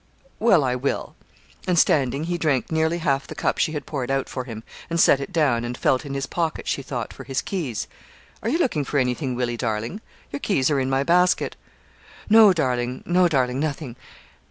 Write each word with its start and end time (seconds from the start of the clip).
Well, 0.39 0.63
I 0.63 0.73
will.' 0.75 1.15
And, 1.67 1.77
standing, 1.77 2.23
he 2.23 2.39
drank 2.39 2.71
nearly 2.71 2.97
half 2.97 3.27
the 3.27 3.35
cup 3.35 3.59
she 3.59 3.73
had 3.73 3.85
poured 3.85 4.09
out 4.09 4.27
for 4.27 4.45
him, 4.45 4.63
and 4.89 4.99
set 4.99 5.19
it 5.19 5.31
down, 5.31 5.63
and 5.63 5.77
felt 5.77 6.07
in 6.07 6.15
his 6.15 6.25
pocket, 6.25 6.67
she 6.67 6.81
thought, 6.81 7.13
for 7.13 7.23
his 7.23 7.39
keys. 7.43 7.87
'Are 8.41 8.49
you 8.49 8.57
looking 8.57 8.83
for 8.83 8.97
anything, 8.97 9.35
Willie, 9.35 9.57
darling? 9.57 10.01
Your 10.31 10.39
keys 10.39 10.71
are 10.71 10.79
in 10.79 10.89
my 10.89 11.03
basket.' 11.03 11.55
'No, 12.31 12.51
darling; 12.51 13.03
no, 13.05 13.27
darling 13.27 13.59
nothing. 13.59 13.95